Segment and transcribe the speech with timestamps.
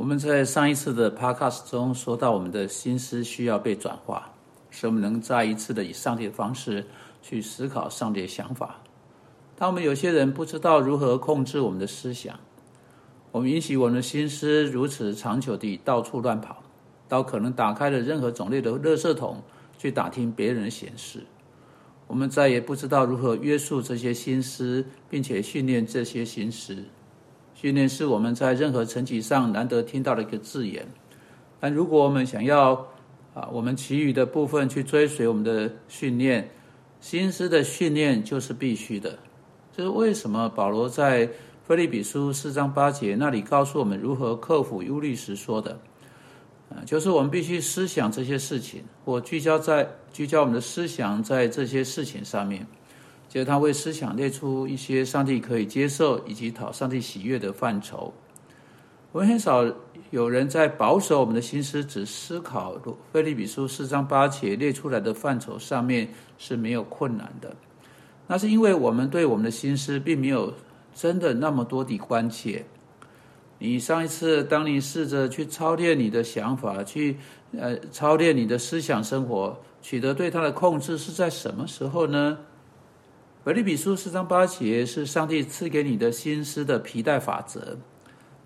[0.00, 4.32] 我们在上一次的 podcast 中说到，我们的心思需要被转化，
[4.70, 6.86] 使我们能再一次的以上帝的方式
[7.20, 8.80] 去思考上帝的想法。
[9.56, 12.34] 当我们有些人不知道如何控制我们的思想，
[13.30, 16.62] 我们允许我们的心思如此长久地到处乱跑，
[17.06, 19.42] 到可能打开了任何种类的垃圾桶
[19.76, 21.26] 去打听别人的闲事。
[22.06, 26.84] 我们再也不知道如何约束这些心思，并且训练这些心思。
[27.60, 30.88] 训练是我们在任何层级上难得听到的一个字眼，
[31.60, 32.72] 但如果我们想要
[33.34, 36.48] 啊，我们其余的部分去追随我们的训练，
[37.02, 39.18] 心思的训练就是必须的。
[39.76, 41.28] 这是为什么保罗在
[41.66, 45.78] 菲利比书四章八节那里告诉我们如何克服忧虑时说的，
[46.70, 52.66] 啊，就是我们必须思想这些事情，或聚焦在聚焦我们的思想在这些事情上面。
[53.30, 58.12] 接着，他为思想列出一些上帝可以接受以及讨上帝喜悦的范畴。
[59.12, 59.64] 我们很少
[60.10, 62.76] 有人在保守我们的心思，只思考
[63.12, 67.54] 《菲利比书》四章八节列出来的范畴上面是没有困难的。
[68.26, 70.52] 那是因为我们对我们的心思并没有
[70.92, 72.64] 真的那么多的关切。
[73.58, 77.16] 你上一次，当你试着去操练你的想法，去
[77.56, 82.36] 呃操练你的思想生活，取得对它的控制，是在什么时候呢？
[83.42, 87.78] 腓利比书四章八节是上帝赐给你的心思的皮带法则。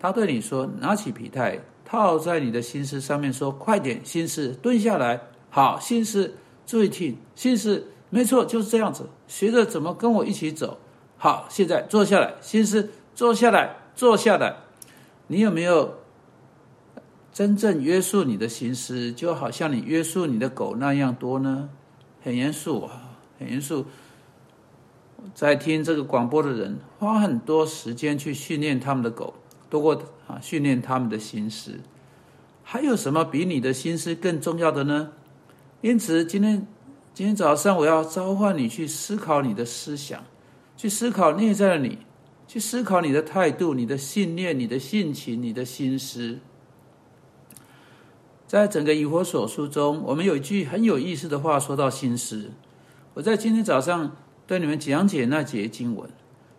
[0.00, 5.20] 他对你说：“拿起皮带，套在你的心思上面，说快点，心思蹲下来。
[5.48, 6.34] 好，心思
[6.66, 9.08] 注意听，心思没错，就是这样子。
[9.28, 10.76] 学着怎么跟我一起走。
[11.16, 14.56] 好，现在坐下来，心思坐下来，坐下来。
[15.28, 15.98] 你有没有
[17.32, 21.68] 真正约束你的心思，就好像你约束你的狗那样多呢？
[22.24, 23.86] 很严肃啊，很严肃。”
[25.34, 29.34] 在听这个广播的人花很多时间去训练他们的狗，
[29.68, 29.94] 多过
[30.26, 31.78] 啊训练他们的心思。
[32.62, 35.12] 还有什么比你的心思更重要的呢？
[35.80, 36.66] 因此，今天
[37.14, 40.22] 今天早上我要召唤你去思考你的思想，
[40.76, 41.98] 去思考内在的你，
[42.46, 46.38] 去思考你的态度、你的信念、你的性情、你的心思。
[48.46, 52.50] 在整个《以佛所书》中，我们有一句很有意思的话，说到心思。
[53.14, 54.16] 我在今天早上。
[54.50, 56.10] 对你们讲解那节经文，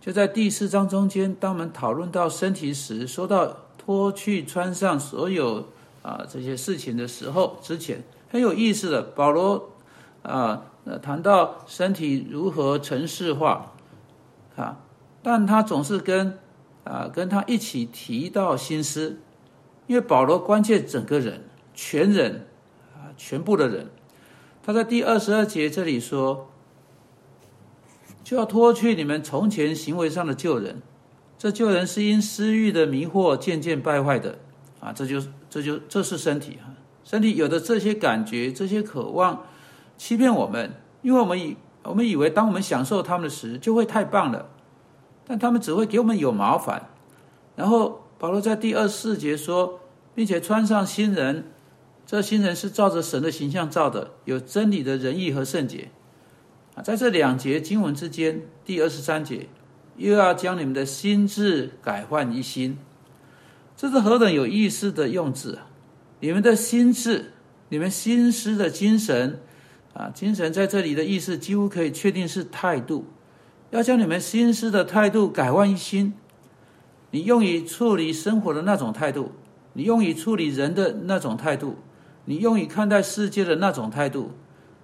[0.00, 1.32] 就在第四章中间。
[1.38, 5.68] 当我们讨论到身体时，说到脱去穿上所有
[6.02, 9.68] 啊这些事情的时候，之前很有意思的，保罗
[10.22, 10.64] 啊
[11.00, 13.74] 谈到身体如何城市化
[14.56, 14.80] 啊，
[15.22, 16.36] 但他总是跟
[16.82, 19.20] 啊跟他一起提到心思，
[19.86, 22.48] 因为保罗关切整个人，全人
[22.96, 23.86] 啊全部的人。
[24.64, 26.50] 他在第二十二节这里说。
[28.26, 30.82] 就要脱去你们从前行为上的旧人，
[31.38, 34.36] 这旧人是因私欲的迷惑渐渐败坏的
[34.80, 34.92] 啊！
[34.92, 39.44] 这就这就这是身体啊，身体有的这些感觉、这些渴望，
[39.96, 40.72] 欺骗我们，
[41.02, 44.48] 因为我们以我们以为当我们享受他们的时，就会太棒了，
[45.24, 46.88] 但他们只会给我们有麻烦。
[47.54, 49.78] 然后保罗在第二四节说，
[50.16, 51.52] 并且穿上新人，
[52.04, 55.90] 这新人是照着神的形象造的，有真理的仁义和圣洁。
[56.86, 59.48] 在这两节经文之间，第二十三节
[59.96, 62.78] 又要将你们的心智改换一新，
[63.76, 65.66] 这是何等有意思的用字啊！
[66.20, 67.32] 你们的心智，
[67.70, 69.40] 你们心思的精神
[69.94, 73.06] 啊，精神在这里的意思几乎可以确定是态度，
[73.70, 76.14] 要将你们心思的态度改换一新。
[77.10, 79.32] 你用于处理生活的那种态度，
[79.72, 81.78] 你用于处理人的那种态度，
[82.26, 84.30] 你用于看待世界的那种态度。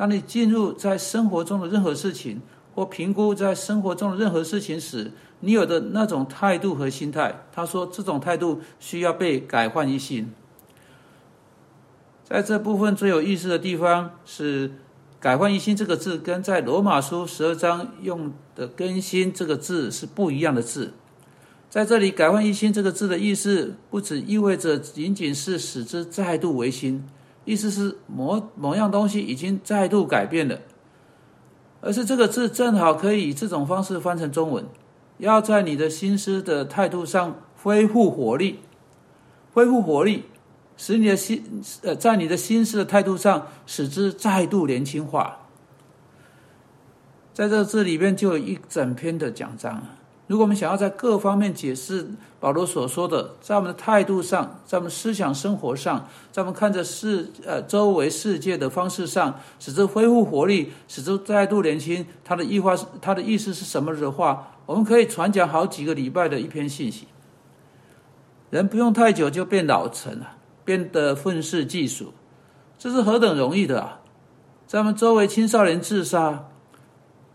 [0.00, 2.40] 当你进入在生活中的任何事情，
[2.74, 10.32] 或评估在生活中的任何事情时，你有的那种态度和心态，他说这种态度需要被改换一新。
[12.24, 14.72] 在这部分最有意思的地方是
[15.20, 20.94] “改换一新”这个字，跟在罗马书十二章用的“更新”这个字是不一样的字。
[21.68, 27.06] 在这里，“改换一新”这个字的意思，不只意味着仅仅是使之再度为新。
[27.50, 30.60] 意思是某某样东西已经再度改变了，
[31.80, 34.64] 而是这个字正好可以以这种方式翻成中文，
[35.18, 38.60] 要在你的心思的态度上恢复活力，
[39.52, 40.26] 恢复活力，
[40.76, 41.42] 使你的心
[41.82, 45.38] 呃，在你的心思的态度上使之再度年轻化。
[47.34, 49.82] 在这字里边就有一整篇的讲章。
[50.30, 52.06] 如果我们想要在各方面解释
[52.38, 67.08] 保罗所说的，在我们的态度上，在我们思想生活上，在我们看着世呃周围世界的方式上，使之恢复活力，使之再度年轻，他的意话是他的意思是什么的话，我们可以传讲好几个礼拜的一篇信息。
[68.50, 72.12] 人不用太久就变老成了，变得愤世嫉俗，
[72.78, 74.00] 这是何等容易的啊！
[74.68, 76.49] 在我们周围，青少年自杀，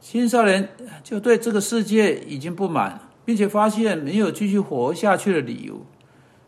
[0.05, 0.69] 青少年
[1.03, 5.83] 就对这个世界已经不满，并且发现没有继续活下去的理由。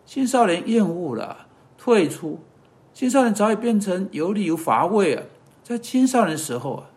[0.05, 2.39] 青少年厌恶了，退出。
[2.93, 5.23] 青少年早已变成有理由乏味啊！
[5.63, 6.89] 在青少年时候啊，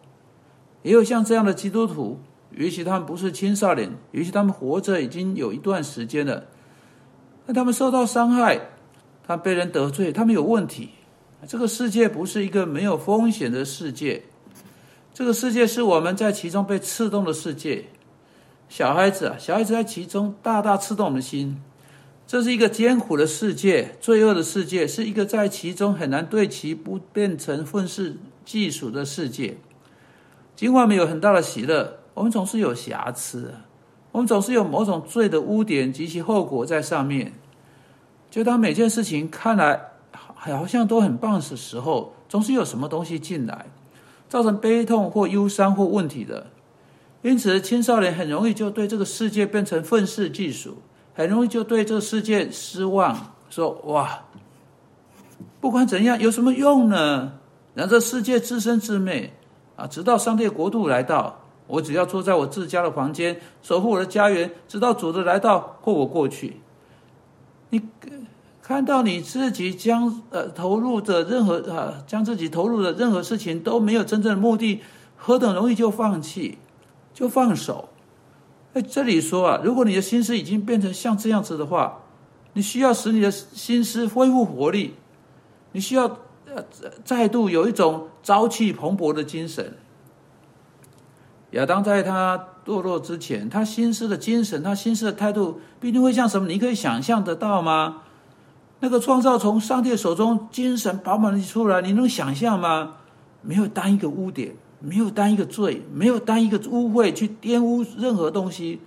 [0.82, 2.20] 也有像这样的基督徒，
[2.54, 6.44] 也许他们不是青少年，也许他们活着已经有一段时间了。
[7.46, 8.60] 那他们受到伤害，
[9.26, 10.90] 他被人得罪，他们有问题。
[11.48, 14.24] 这个世界不是一个没有风险的世界，
[15.12, 17.84] 这个世界是我们在其中被刺痛的世界。
[18.68, 21.60] 小孩子啊，小孩子在其中大大刺痛我们的心。
[22.26, 28.16] 这是一个艰苦的世界，罪恶的世界，是一个在其中很难对其不变成愤世
[28.46, 29.56] 嫉俗的世界。
[30.54, 33.52] 尽管我们有很大的喜乐，我们总是有瑕疵。
[34.12, 37.32] 我们总是有某种罪的污点及其后果在上面。
[38.30, 39.80] 就当每件事情看来
[40.12, 43.66] 好像都很棒的时候，总是有什么东西进来，
[44.30, 46.46] 造成悲痛或忧伤或问题的。
[47.20, 50.78] 因此，青少年很容易就对这个世界变成愤世嫉俗，
[51.12, 54.22] 很容易就对这个世界失望，说：“哇，
[55.60, 57.32] 不管怎样，有什么用呢？
[57.74, 59.32] 让这世界自生自灭
[59.76, 59.86] 啊！
[59.86, 61.36] 直到上帝国度来到。”
[61.70, 66.56] 我只要坐在我自家的房间，守护我的家园，直到主的来到或我过去。
[67.68, 67.80] 你
[68.70, 74.81] 看到你自己将呃投入的任何啊，将自己投入的任何事情都没有真正的目的，
[75.17, 76.56] 何等容易就放弃，
[77.12, 77.88] 就放手。
[78.75, 82.02] 哎，这里说啊，如果你的心思已经变成像这样子的话，
[82.52, 84.94] 你需要使你的心思恢复活力，
[85.73, 86.05] 你需要
[86.46, 86.64] 呃
[87.05, 89.78] 再度有一种朝气蓬勃的精神。
[91.50, 96.46] 亚当在他堕落之前，他心思的精神，他心思的态度，必定会像什么？
[96.46, 98.02] 你可以想象得到吗？
[98.80, 102.96] 那个创造从上帝手中精神饱满的出来，你能想象吗？
[103.42, 108.80] 没有单一个污点，没有单一个罪，没有单一个污秽去玷污任何东西。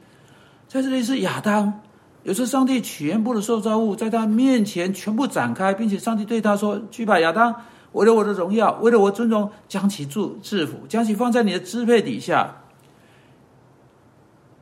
[0.68, 1.82] 在这里是亚当，
[2.24, 7.56] 有时上帝全部的受造物在他面前全部展开，并且上帝对他说：“去吧，亚当。”
[7.94, 12.58] 为了我的荣耀，为了我尊荣，将其住制服，将其放在你的支配底下。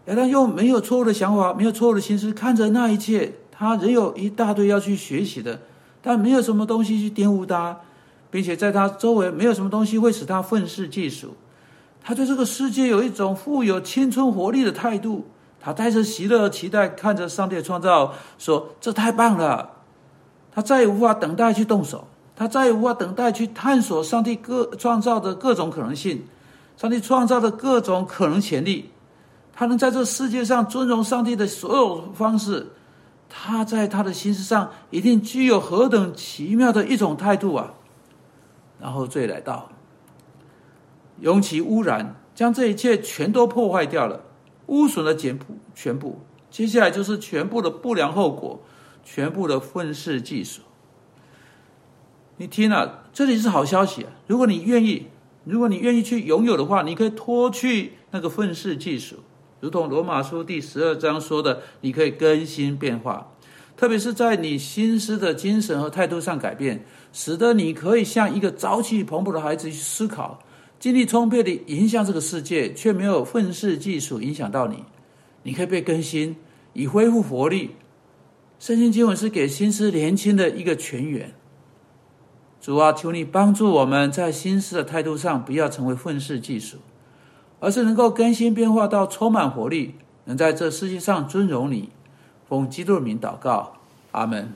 [0.07, 5.61] 亚当用没有错误的想法，没有错误的心思看着那一切，他仍有一大堆要去学习的，
[6.01, 7.77] 但没有什么东西去玷污他，
[8.31, 11.35] 并且在他周围没有什么东西会使他愤世嫉俗。
[12.03, 15.27] 他对这个世界有一种富有青春活力的态度，
[15.59, 19.69] 他带着喜乐期待看着上帝的创造，说：“这太棒了！”
[20.51, 22.07] 他再也无法等待去动手。
[22.35, 26.23] 他再也无法等待去探索上帝各创造的各种可能性，
[26.77, 28.89] 上帝创造的各种可能潜力。
[29.53, 32.65] 他能在这世界上尊荣上帝的所有方式，
[33.33, 37.75] 他在他的心思上一定具有何等奇妙的一种态度啊！
[38.77, 39.69] 然后罪来到，
[41.21, 44.25] 用其污染，将这一切全都破坏掉了，
[44.65, 46.19] 污损了简朴全部。
[46.49, 48.61] 接下来就是全部的不良后果，
[49.05, 50.63] 全部的愤世嫉俗。
[52.35, 54.11] 你听了，这里是好消息啊！
[54.27, 55.07] 如果你愿意，
[55.45, 59.17] 如果你愿意去拥有的话，你可以脱去那个愤世嫉俗，
[59.61, 63.31] 如同罗马书第十二章说的，你可以更新变化，
[63.77, 66.83] 特别是在你心思的精神和态度上改变，
[67.13, 70.39] 使得你可以像一个朝气蓬勃的孩子去思考，
[70.79, 74.83] 精力充沛的影响这个世界，却没有愤世嫉俗影响到你。
[75.43, 76.35] 你可以被更新，
[76.73, 77.71] 以恢复活力。
[78.59, 81.33] 圣经经文是给心思年轻的一个泉源。
[82.59, 86.77] 主啊，求你帮助我们在心思的态度上，不要成为愤世嫉俗，
[87.61, 91.89] 而是能够更新变化到充满活力，能在这世界上尊荣你。
[92.49, 93.75] 奉基督的名祷告，
[94.11, 94.51] 阿门。